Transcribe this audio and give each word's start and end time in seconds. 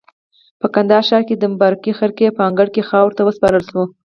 په 0.61 0.67
کندهار 0.75 1.03
ښار 1.09 1.23
کې 1.27 1.35
د 1.37 1.43
مبارکې 1.53 1.97
خرقې 1.99 2.27
په 2.37 2.41
انګړ 2.47 2.67
کې 2.73 2.87
خاورو 2.89 3.15
ته 3.17 3.21
وسپارل 3.25 3.63
شو. 3.69 3.83